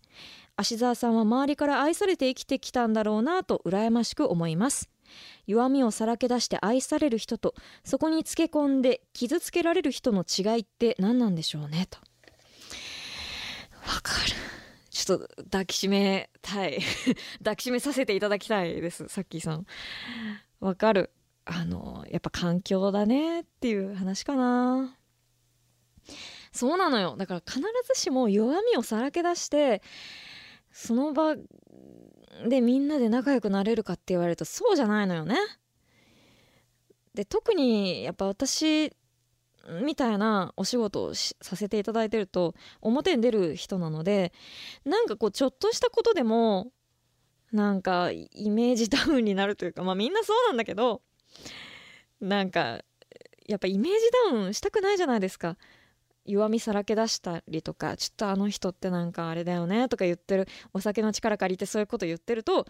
[0.56, 4.90] 芦沢さんは周りから愛されて生きてきたんだろうなと羨ましく思います。
[5.46, 11.98] 弱みをさらけ出して愛される人とそこにつけ込んで傷つけられる人の違いって何なんでしょうねと。
[13.86, 14.61] わかる。
[14.92, 16.78] ちょっと抱きしめたい。
[17.38, 19.08] 抱きしめさせていただきたいです。
[19.08, 19.66] さっきさん。
[20.60, 21.10] わかる。
[21.46, 24.98] あのやっぱ環境だねっていう話かな。
[26.52, 27.16] そうなのよ。
[27.16, 27.58] だから必
[27.94, 29.82] ずしも弱みをさらけ出して
[30.72, 31.36] その場
[32.46, 35.36] でみんなで仲良くなれるかって言われるとそうじゃないのよね。
[37.14, 38.94] で特にやっぱ私
[39.82, 44.32] みたいなお仕事をさせていただいてると表に出る人なので
[44.84, 46.72] なんかこうちょっとしたことでも
[47.52, 51.02] なんかイメージダウンになるというかまあみんなそうなんだけど
[52.20, 52.80] なんか
[53.46, 53.98] やっぱイメージ
[54.32, 55.56] ダウンしたくないじゃないですか。
[56.24, 62.64] 弱みさらけ出したりとかちょっとあの人ってなんかあれだよねとか言ってるお酒の力借りてそういうこと言ってると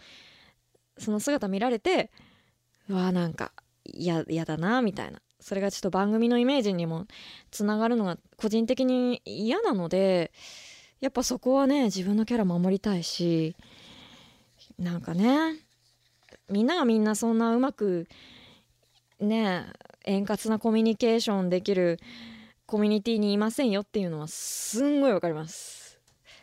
[0.97, 2.09] その姿見られて
[2.89, 3.51] うわなんか
[3.83, 5.21] 嫌だなみたいな。
[5.43, 7.05] それがちょっと番組のイメージにも
[7.51, 10.31] つながるのが個人的に嫌なので
[11.01, 13.55] やっぱそこはね自分のキャラ守りたいし
[14.79, 15.57] なんかね
[16.49, 18.07] みんながみんなそんなうまく
[19.19, 19.65] ね
[20.05, 21.99] 円滑なコミュニケーションできる
[22.65, 25.99] コミュニティにいませんよっていうのはすんごいわかります。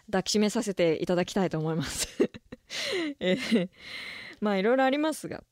[0.06, 2.08] 抱きしめさせていただきたいと思います。
[3.20, 3.68] えー、
[4.40, 5.42] まあいろいろありますが。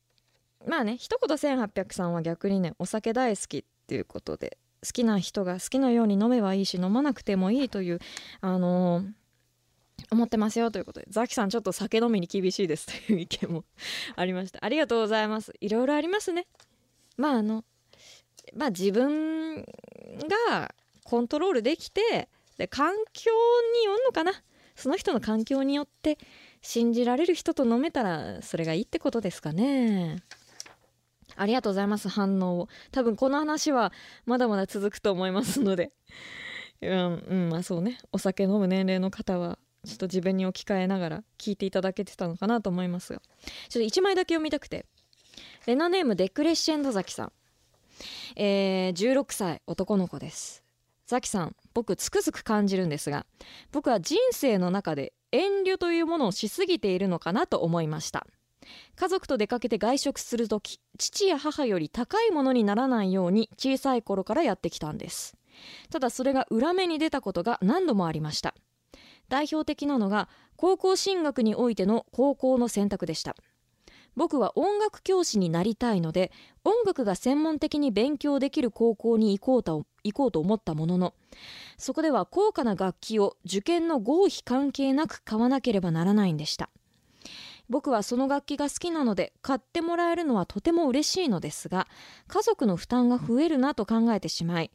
[0.66, 8.00] まあね一言1800さんは逆にねお酒大好きっていうことで好きな人が好きなように飲めばいいし飲まなくてもいいという
[8.40, 9.04] あのー、
[10.10, 13.64] 思ってますよということでザキさんちょっと酒飲みに厳しいですという意見も
[14.14, 14.64] ありました。
[14.64, 15.52] ありがとうございます。
[15.60, 16.46] いろいろありますね。
[17.16, 17.64] まああの
[18.54, 19.62] まあ自分
[20.50, 23.30] がコントロールできてで環境
[23.80, 24.32] によるのかな。
[24.76, 26.18] その人の環境によって
[26.62, 30.22] 信じられる人と飲めたらそれがいいってことですかね。
[31.38, 32.08] ありがとうございます。
[32.08, 32.68] 反応を。
[32.92, 33.92] 多分この話は
[34.26, 35.92] まだまだ続くと思いますので。
[36.80, 37.98] うん、うん、まあそうね。
[38.12, 43.20] お酒飲む年齢の方はちょっと自分に置き換えながら聞いていただけてたのかなと思いますが。
[43.68, 44.86] ちょっと1枚だけ読みたくて。
[45.66, 47.32] レナネームデクレッシェンド崎さん。
[48.36, 50.62] えー、16歳男の子です。
[51.08, 53.24] ザキさん僕つくづく感じるんですが
[53.72, 58.26] 僕は人生の中で遠慮というものをしすぎているのかなと思いました。
[58.96, 65.36] 家族と出かけて外食する時父や母より高いものにならないように小さい頃からやってきたんです。
[65.90, 68.54] ただそれが裏目に出たことが何度もありました。
[69.28, 73.36] 代表的なのが高校進学においての高校の選択でした。
[74.16, 76.32] 僕は音楽教師になりたいので
[76.64, 81.14] 音楽が専門的に勉強できる高校に行こうと行こうと思ったものの
[81.76, 86.68] そこでは高価な楽器を受験の合否関係なく買わなければならないんでした。
[87.68, 91.86] 僕はその楽器が好きなので買ってもらえるのはとても嬉しいのですが
[92.26, 94.70] 家族の負担が増えるなと考えてしまい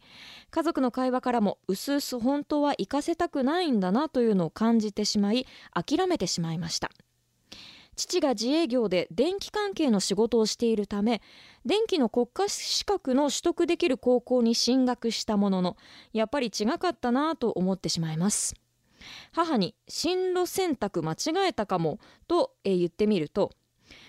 [0.52, 6.92] 家族の会話からもうすうす本当は行かせたくないんだなというのを感じてしまい諦めてしまいました。
[7.96, 11.22] 父が自営業で電気関係の仕事をしているため
[11.64, 15.78] 電気の国家資格の取得できる高校に進学したものの
[16.12, 18.56] やっぱり違かったなと思ってしまいます。
[19.32, 21.16] 母に進路選択間違
[21.48, 23.52] えたかもとえ言ってみると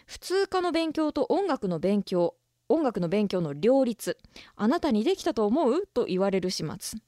[0.06, 2.34] 普通科の勉強と音楽の勉強
[2.68, 4.18] 音楽の勉強の両立
[4.56, 7.00] あなたにできたと思うと言われる始末。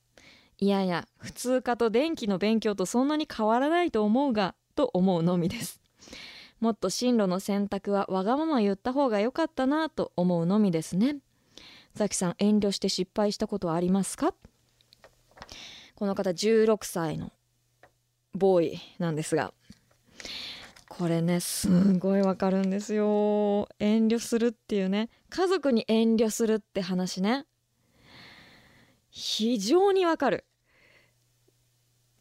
[0.59, 5.81] いやいや普通科と電気の勉強とそんなに変わらないと思うがと思うのみです。
[6.61, 11.16] もっと進路の選択はわがまま言った方が良かったなと思うのみですね。
[11.94, 14.35] ザキさん遠慮して失敗したことはありますか？
[15.94, 17.33] この方16歳の
[18.37, 19.53] ボーイなんですが
[20.88, 23.68] これねすごいわかるんですよ。
[23.79, 25.11] 遠慮するっていうね。
[25.29, 27.44] 家族に遠慮するって話ね。
[29.11, 30.46] 非常にわかる。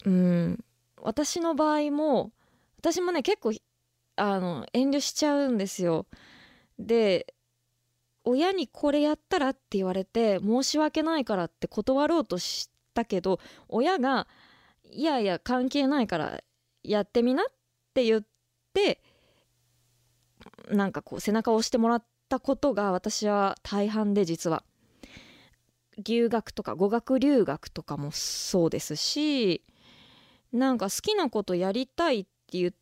[0.03, 0.63] うん。
[1.01, 2.31] 私の場合も
[2.79, 3.53] 私もね結構
[4.17, 6.07] あの遠慮しちゃうんですよ。
[6.77, 7.33] で
[8.25, 14.27] 親にこれやったらって言われて申し訳ないからって断ろうとしたけど親が
[14.91, 16.41] いやいや関係ないから
[16.83, 17.45] やってみなっ
[17.93, 18.23] て言っ
[18.73, 19.01] て
[20.69, 24.63] なんかこう背中を押してもらったことが私は大半で実は。
[25.97, 29.63] 留学とか語学留学とかもそうですし
[30.51, 32.73] なんか好きなことやりたいっていう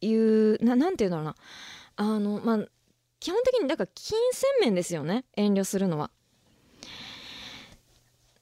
[0.00, 1.36] いうななんて言うんだろうな。
[1.96, 2.66] あのまあ
[3.20, 6.10] 基本的にだから金銭面ですよね遠慮するのは。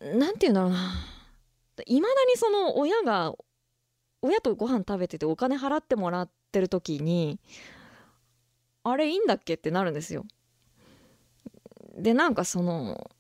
[0.01, 0.95] なんて言うんだろうな。
[1.87, 3.35] いまだにその親が
[4.23, 7.39] 親とご飯食べててお金払ってもらってる時に
[8.85, 10.25] あれいいんだっけってなるんですよ。
[11.97, 13.11] でなんかその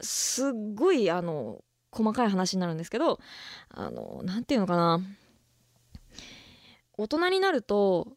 [0.00, 3.20] すっごいあの細かい話になるんですけど
[3.68, 5.00] あのなんていうのかな。
[6.96, 8.16] 大人になると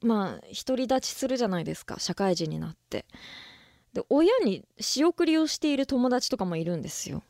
[0.00, 3.06] まあ独り立ちするじゃないですか社会人になって。
[3.92, 7.22] で親に仕送りをしている友達とかもいるんですよ。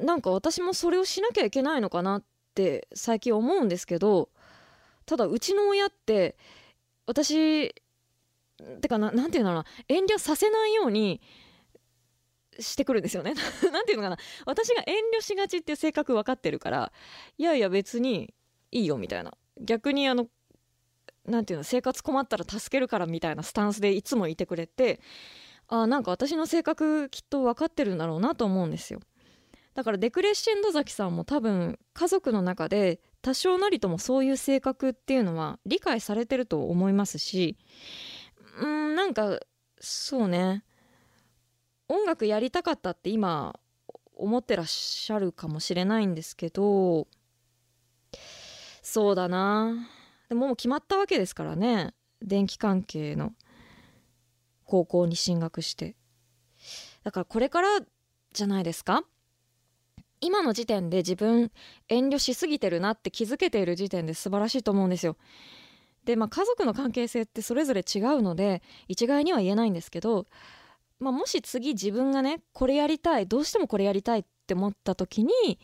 [0.00, 4.28] なんか私もそれをしなきゃいけないのかなって最近思うんですけど
[5.04, 6.36] ただうちの親って
[7.06, 7.74] 私
[8.80, 11.20] てかななんていうのかな遠慮させないように
[12.58, 13.34] してくるんですよね。
[13.70, 16.92] なんていうのかな私が遠慮しがちっていう性格分かってるから
[17.36, 18.34] いやいや別に
[18.72, 19.36] いいよみたいな。
[19.60, 20.28] 逆にあの
[21.24, 25.00] なんていうの生活困ったら助けるからみたいなスタンスでいつもいてくれて
[25.68, 29.00] あなんか私の性格きっと分かってるんだろうなと思うんですよ。
[29.76, 37.58] だからデクレッシェンド崎さんも多分家族の中で多少なりともそういう性格っていうのは理解されてると思いますし
[38.58, 39.38] うんなんか
[39.78, 40.64] そうね。
[41.88, 43.54] 音楽やりたかったって今
[44.16, 47.06] 思ってらっしゃるかもしれないんですけど
[48.82, 49.88] そうだな。
[50.30, 51.92] でももう決まったわけですからね。
[52.22, 53.34] 電気関係の
[54.64, 55.96] 高校に進学して。
[57.04, 57.68] だからこれから
[58.32, 59.04] じゃないですか？
[60.20, 61.50] 今の時点で自分
[61.88, 65.16] 遠慮しすぎてるなって気づけている時点で素晴らしいと思うんですよ。
[66.04, 70.26] でまあ家族の関係性ってそれぞれ違うので一概には言えないんですけど
[70.98, 75.58] まあ、もし次自分がねこれやりたいどうしてもこれやりたいって思った時に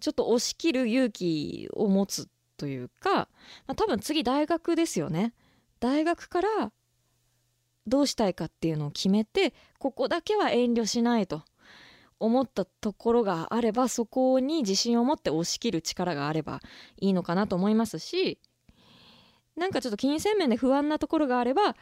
[0.00, 3.28] ちょっと押し切る勇気を持つというか、ま
[3.68, 5.32] あ、多分次大学ですよね。
[5.80, 6.72] 大学から
[7.86, 11.42] どうしたいかっていうのを決めてここだけは遠慮しないと。
[12.20, 16.60] 思ったところがあればそこに自信を持って押し切る力があれば
[17.00, 18.38] いいのかなと思いますし
[19.56, 21.76] なんかちょっと金銭面で不安なところがあれば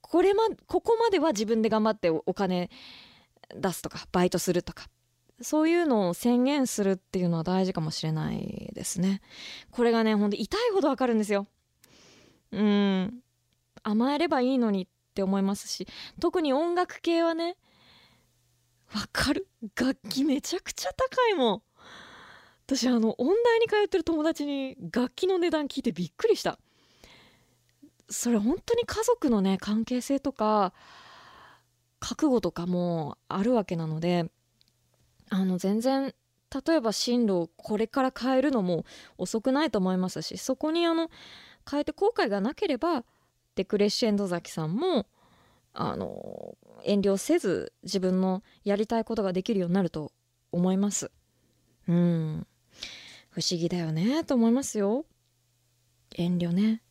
[0.00, 2.70] これまここまでは自分で頑張ってお金
[3.54, 4.86] 出すとかバイトするとか
[5.40, 9.20] そういうのを宣言するっていうのは大事かもしれないですね。
[9.70, 11.46] これがねほんと痛いほどわかるんですよ。
[12.52, 13.14] うん。
[13.82, 15.88] 甘えればいいのにって思いますし
[16.20, 17.56] 特に音楽系はね
[18.94, 19.46] わかる？
[19.74, 21.62] 楽器めちゃくちゃ高いもん。
[22.66, 26.58] 私あの音大に通ってる友達に楽器の値段聞いてびっくりした。
[28.08, 30.74] それ本当に家族のね関係性とか
[32.00, 34.30] 覚悟とかもあるわけなので
[35.30, 36.14] あの全然
[36.66, 38.84] 例えば進路をこれから変えるのも
[39.16, 41.10] 遅くないと思いますしそこにあの
[41.70, 43.04] 変えて後悔がなければ
[43.54, 45.06] デクレッシェンド崎さんも
[45.74, 50.12] あの遠慮せず自分のやりたいことができるようになると
[50.50, 51.10] 思います。
[51.88, 52.46] うん。
[53.30, 55.06] 不思議だよねと思いますよ。
[56.16, 56.82] 遠慮ね。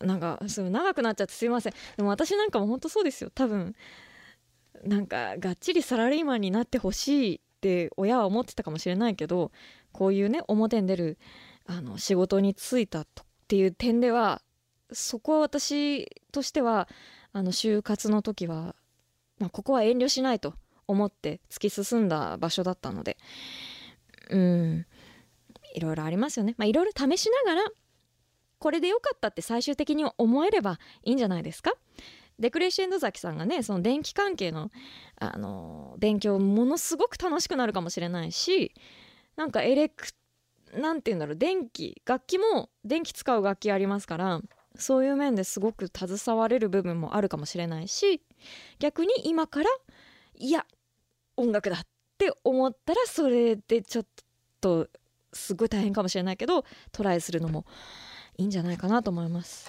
[0.00, 1.72] なんかすごい長くなっちゃってすいません。
[1.96, 3.30] でも私なんかも本当そうですよ。
[3.34, 3.74] 多分
[4.84, 9.50] なんかがっちりサラリーマンになってほしいって親は思ってたかもしれないけど
[9.92, 11.18] こういうね表に出る
[11.66, 13.06] あの仕事に就いたっ
[13.48, 14.40] ていう点では
[14.92, 16.88] そこは私としては
[17.32, 18.74] あの就活の時は、
[19.38, 20.54] まあ、ここは遠慮しないと
[20.86, 23.16] 思って突き進んだ場所だったので
[24.30, 24.86] うん
[25.74, 26.54] いろいろありますよね。
[26.56, 27.70] まあ、いろいろ試しながら
[28.58, 31.74] これで良かったって最終的に思えればいいんじゃないですか
[32.38, 34.70] デクレッシェンド崎さんがねその電気関係の、
[35.20, 38.72] あの勉強ものすごく楽しくなるかもしれないし
[39.36, 40.06] なんかエレク
[40.74, 44.40] なんて言うんだろう電気楽器も電気使う楽器ありますから
[44.78, 48.22] そういう面ですごく携われる部分もあるかもしれないし
[48.78, 49.66] 逆に今から
[50.36, 50.64] いや
[51.36, 51.80] 音楽だっ
[52.16, 54.06] て思ったらそれでちょっ
[54.60, 54.88] と
[55.32, 57.66] すごい大変かもしれないけどトライするのも
[58.38, 59.68] いいんじゃないかなと思います。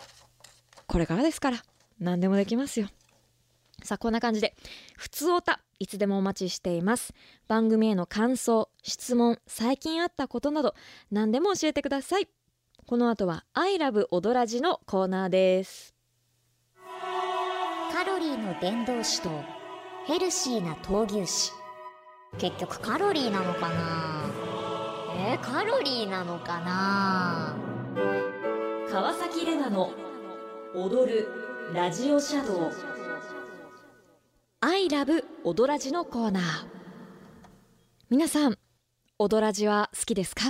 [0.88, 1.64] これからですから
[2.00, 2.88] 何でもできますよ。
[3.84, 4.56] さあこんな感じで
[4.98, 7.14] ふつおたいつでもお待ちしています。
[7.48, 10.76] 番組への感想質問最近あったことなど
[11.12, 12.28] 何でも教えてください。
[12.90, 15.94] この後は「アイラブ踊らじ」のコーナーです。
[17.94, 19.30] カロリーの伝道師と
[20.08, 21.52] ヘルシーな闘牛士。
[22.40, 24.32] 結局カロリーなのかな？
[25.18, 27.56] えー、カロリーなのかな？
[28.90, 29.92] 川崎レナの
[30.74, 31.28] 踊る
[31.76, 32.72] ラジオシャドウ。
[34.62, 36.44] アイラブ踊らじのコーナー。
[38.10, 38.58] 皆さん
[39.20, 40.50] 踊らじは好きですか？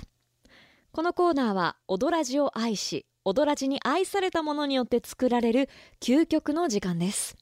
[0.92, 5.70] このコーナーは踊らじを愛し踊らじに愛されたものによって作られる
[6.00, 7.36] 究極の時間です。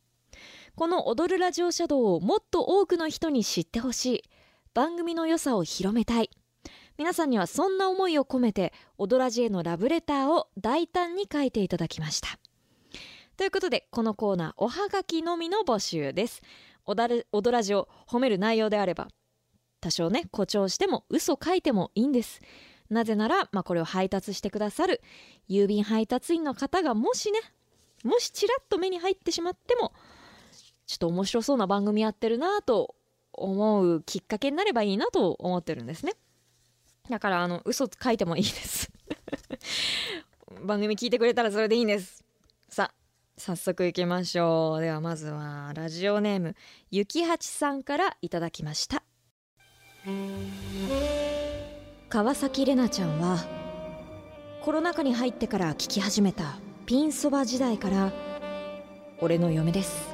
[0.76, 4.24] この踊るラジオシャドウをもっと多くの人に知ってほしい
[4.74, 6.30] 番組の良さを広めたい。
[6.98, 12.38] 皆さんにはそんな思いを込めて踊らじへのラブレターを大胆に書いていただきました。
[13.38, 16.42] ということでこのコーナーおはがきのみの募集です。
[16.86, 19.08] 踊る踊らじを褒める内容であれば
[19.80, 22.42] 多少ね誇張しても嘘書いてもいいんです。
[22.90, 25.02] なぜなら、まあ、これを配達してくださる
[25.50, 27.40] 郵便配達員の方がもしね
[28.04, 29.94] もしちらっと目に入ってしまっても
[30.86, 32.96] ちょっと面白そうな番組やってるなと
[33.34, 36.14] 思うきっかけになればいいなと思ってるんですね。
[37.10, 38.92] だからあの嘘書いてもいいです。
[40.64, 42.24] 番組聞いてくれたらそれでいいんです。
[42.70, 42.94] さあ
[43.38, 44.82] 早速いきましょう。
[44.82, 46.56] ではまずはラジオネーム
[46.90, 49.04] ゆきはちさんからいただきました。
[52.18, 53.46] 川崎れなちゃんは
[54.64, 56.58] コロナ禍に入ってから聞き始めた
[56.88, 58.12] ピンそば時代から
[59.22, 60.10] 俺の嫁です。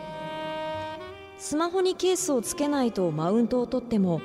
[1.38, 4.20] スマホにケースをつけないとマウントを取っても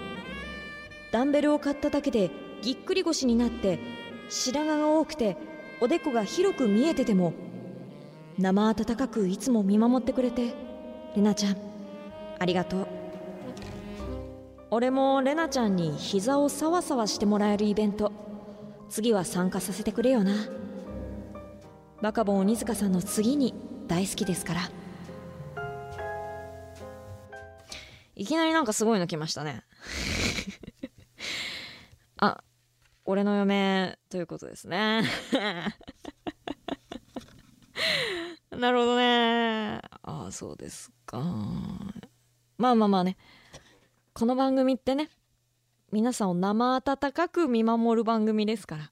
[1.13, 3.79] ダンベルを買っただけでぎっくり腰になって
[4.29, 5.37] 白髪が多くて
[5.81, 7.33] おでこが広く見えてても
[8.39, 10.53] 生温かくいつも見守ってくれて
[11.15, 11.57] レナちゃん
[12.41, 12.98] ありがとう。
[14.71, 18.13] 俺もレナちゃんに膝をサワサワしてもらえるイベント。
[18.91, 20.35] 次は参加させてくれよな。
[22.03, 23.55] バカボン鬼塚さんの次に
[23.87, 24.71] 大好きですから。
[28.15, 29.65] いきなりなんかすごいの来ましたね。
[32.21, 32.45] あ
[33.07, 35.03] 俺の嫁ということですね。
[38.51, 39.81] なるほどね。
[40.03, 41.23] ああそうですか。
[42.59, 43.17] まあまあまあね。
[44.19, 45.11] この番組ってね
[45.93, 48.91] 皆さんを生温かく見守る番組ですから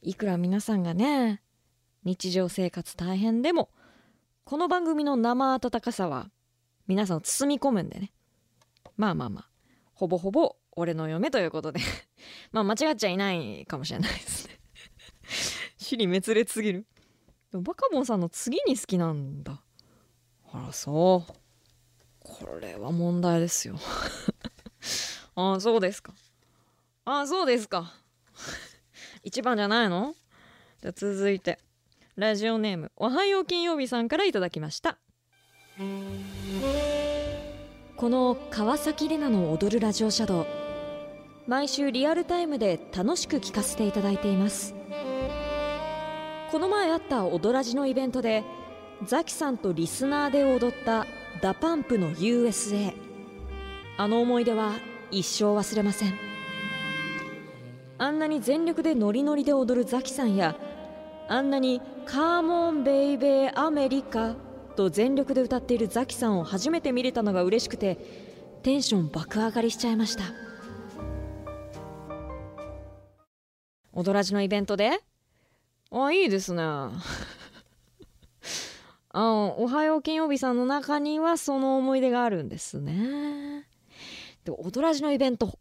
[0.00, 1.42] いくら皆さんがね
[2.04, 3.68] 日常生活大変でも
[4.44, 6.30] この番組の生温かさは
[6.86, 8.12] 皆さんを包み込むんでね。
[8.96, 9.48] まあまあまあ
[9.92, 11.80] ほぼほぼ俺の嫁ということで
[12.50, 14.58] まあ間違っちゃいないかもしれないですね。
[15.76, 16.86] 尻滅裂すぎる。
[17.50, 19.62] でもバカボンさんの次に好きなんだ。
[20.50, 21.32] あらそう。
[22.20, 23.76] これは問題ですよ。
[25.36, 26.12] ああそうですか。
[27.04, 27.92] ああそうですか。
[29.22, 30.14] 一番じゃないの？
[30.82, 31.58] じゃ続いて。
[32.16, 34.96] ラジオネームおはよう金曜日さんからいただきました。
[37.96, 40.46] この川﨑玲奈の踊るラジオシャドウ
[41.46, 44.74] 毎週リアルタイムで楽しく聞かせていただいています。
[46.50, 48.42] この前あった踊らじのイベントで
[49.04, 51.06] ザキさんとリスナーで踊った
[51.42, 52.94] DA PUMP の USA
[53.98, 54.72] あの思い出は
[55.10, 56.14] 一生忘れません。
[57.98, 60.56] あんなに全力でノリノリで踊るザキさんや
[61.28, 64.36] あんなに「カーモンベイベーアメリカ」
[64.76, 67.96] と全力で歌っているザキさんを初めて見れたのが嬉しくて
[68.62, 70.24] テンション爆上がりしちゃいました。
[73.94, 75.00] 踊らじのイベントで？
[75.90, 76.62] あいいですね。
[76.62, 76.90] あ
[79.14, 83.65] おはよう金曜日さんの中にはその思い出があるんですね。
[84.46, 85.58] でも踊らじのイベント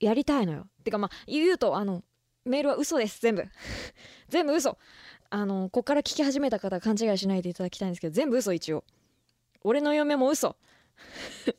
[0.00, 0.66] やりたいのよ。
[0.84, 2.02] てかまあ言うとあの
[2.44, 3.44] メールは嘘です全部。
[4.28, 4.76] 全部嘘。
[5.30, 8.84] あのこっから聞き始めた方勘違いしないでいただきたいんですけど全部嘘一応。
[9.62, 10.56] 俺の嫁も嘘。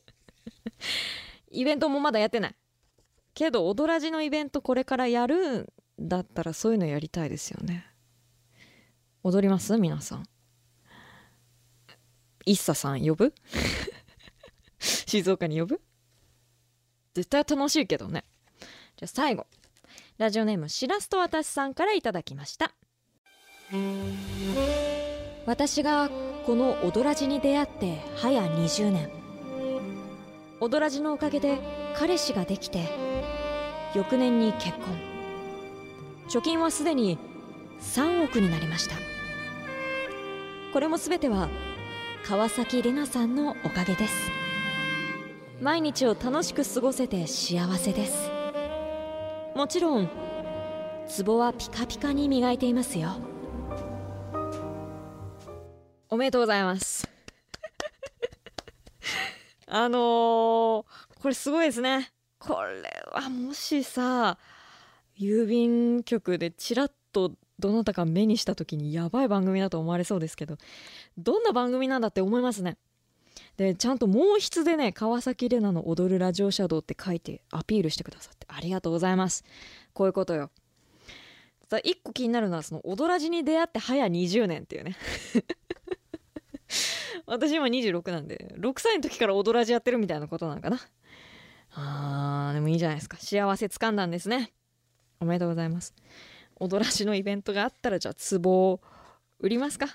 [1.50, 2.54] イベントもまだやってない。
[3.32, 7.86] けど踊らじのイベントこれからやるんだったらそういうのやりたいですよね。
[9.22, 9.76] 踊ります？
[9.78, 10.26] 皆さん。
[12.44, 13.34] 一茶さん呼ぶ？
[14.78, 15.80] 静岡に呼ぶ？
[17.18, 18.24] 絶対楽しいけどね。
[18.96, 19.46] じゃあ最後。
[20.18, 22.72] ラジオネームしらすと私さんからいただきました。
[25.44, 26.10] 私が
[26.46, 29.10] この踊らじに出会って早20年。
[30.60, 31.58] 踊らじのおかげで
[31.96, 32.88] 彼氏ができて
[33.96, 34.96] 翌年に結婚。
[36.28, 37.18] 貯金はすでに
[37.80, 38.94] 3億になりました。
[40.72, 41.48] これも全ては
[42.24, 44.47] 川崎玲奈さんのおかげです。
[45.60, 48.30] 毎日を楽しく過ごせて幸せです。
[49.56, 50.08] もちろん
[51.24, 53.16] 壺はピカピカに磨いていますよ。
[56.08, 57.08] おめでとうございます。
[59.66, 60.84] あのー、
[61.20, 62.12] これすごいですね。
[62.38, 64.38] これはもしさ
[65.18, 70.56] 郵便局でチラッとどなたか目にした時にやばい番組だと思われそうですけど
[71.18, 72.78] どんな番組なんだって思いますね。
[73.58, 79.44] でちゃんと毛筆でね川崎レナの踊るラジオシャドウって書いてアピールしてくださってありがとうございます。
[79.92, 80.50] こういうことよ。
[81.68, 84.96] さ一個気になるのはその踊らじに出会って早20年っていうね。
[87.26, 90.78] 私今26なんで6歳の時から踊らじやってるみたいなことなのかな。
[91.72, 93.16] あーでもいいじゃないですか。
[93.16, 94.52] 幸せつかんだんですね。
[95.18, 95.94] おめでとうございます。
[96.60, 98.80] 踊らしのイベントがあったらじゃあ壺を
[99.40, 99.88] 売りますか。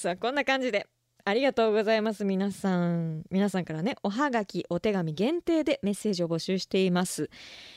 [0.00, 0.86] さあこんな感じで
[1.26, 2.24] ありがとうございます。
[2.24, 7.28] 皆さん皆さんからねおはがきお手紙限定でメッセージを募集しています。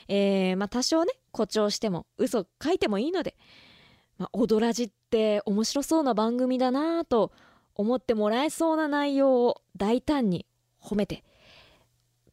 [0.08, 3.36] えー、まあ多少ね誇張しても嘘書いてもいいので
[4.18, 7.34] まあ、踊らじって面白そうな番組だなと
[7.76, 10.46] 思ってもらえそうな内容を大胆に
[10.82, 11.26] 褒めて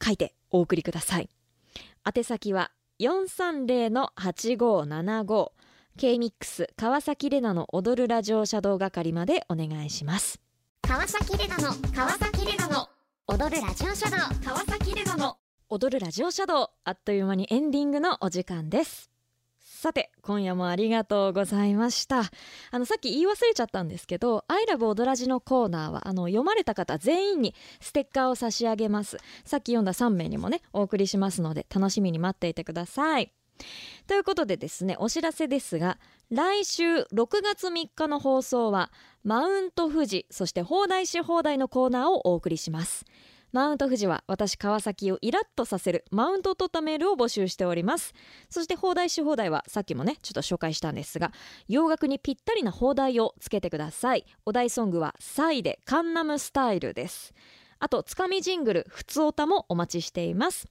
[0.01, 1.29] 書いてお送りください。
[2.07, 2.71] 宛先は
[3.01, 5.51] 430-8575
[5.99, 10.41] K-MIX 川崎レナの踊るラジオシャドウ係までお願いします。
[10.83, 12.89] 川崎レナの川崎レナの
[13.27, 15.37] 踊るラジオシャドウ川崎レナの
[15.69, 19.11] 踊るラジオシャドウあっという間にエンディングのお時間です。
[19.63, 22.23] さて今夜もありがとうございました。
[22.71, 29.19] あのさっき言い忘れちゃったんですけど「アイラブ踊らじ」のコーナーはあの読まれた方全員にステッカーを差し上げます。
[29.45, 33.33] さっき読んだ3名にもねお送りしますので楽しみに待っていてください
[34.07, 35.99] ということでですねお知らせですが
[36.31, 37.07] 来週6
[37.43, 38.91] 月3日の放送は
[39.25, 43.05] マウント富士そして放題し放題のコーナーをお送りします。
[43.53, 48.15] マウント富士は私川崎をイラッとさせるマウントを取ったメールを募集しております。
[48.49, 51.33] そして放題し放題はさっきもねちょっと紹介したんですが
[51.67, 54.25] 洋楽にぴったりな放題をつけてください。
[54.47, 57.35] お題ソングはサイでカンナムスタイルです。
[57.81, 60.69] あとつかみジングルふつおたもお待ちしています。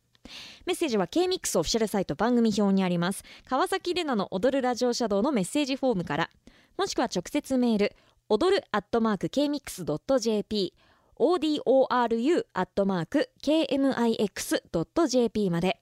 [0.66, 3.24] メッセージは K-MIX オフィシャルサイト番組表にあります。
[3.46, 6.30] 川崎レナの踊るラジオシャドウのメッセージフォームから。
[6.78, 7.96] もしくは直接メール
[8.30, 10.74] 踊るアットマーク K-MIX.jp
[11.20, 15.80] odoru アットマーク KMIX.jp まで。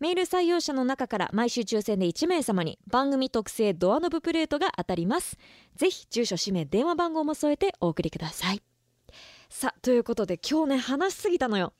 [0.00, 5.38] メール採用者の中から毎週抽選で1名様に番組特製ドアノブプレートが当たります。
[5.74, 8.62] ぜひ住所氏名電話番号も添えてお送りください。
[9.48, 11.72] さあということで今日ね話しすぎたのよ。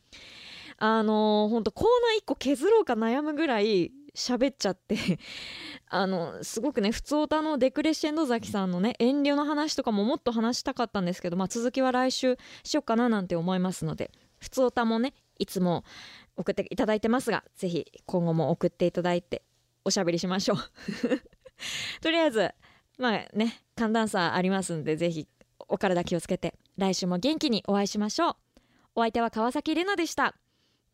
[0.78, 4.96] あのー、ほんとコーナー1個削ろうか悩むぐらい喋っちゃって。
[5.90, 15.84] あのすごくね普通歌のデクレッシェンド崎さんのね遠慮の話とかももっと話したかったんですけど、まあ、続きは来週しようかななんて思いますので普通歌もねいつも
[16.36, 19.42] 送っていただいてますがぜひ今後も送っていただいて
[19.84, 20.58] おしゃべりしましょう。
[22.02, 22.50] とりあえず
[22.98, 25.26] まあね寒暖差ありますんでぜひ
[25.68, 28.36] お体気をつけて来週も元気にお会いしましょう。
[28.94, 30.34] お相手は川崎玲奈でした。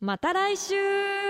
[0.05, 1.24] また来週。